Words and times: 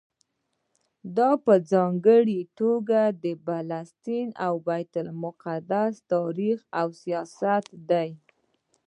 دا 1.17 1.29
په 1.45 1.53
ځانګړي 1.71 2.41
توګه 2.59 3.01
د 3.23 3.25
فلسطین 3.45 4.27
او 4.45 4.53
بیت 4.67 4.93
المقدس 5.03 5.93
تاریخ 6.13 6.57
او 6.79 6.87
سیاست 7.01 7.65
دی. 7.89 8.09